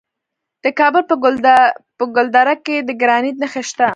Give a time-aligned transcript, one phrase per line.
[0.63, 1.03] د کابل
[1.99, 3.87] په ګلدره کې د ګرانیټ نښې شته.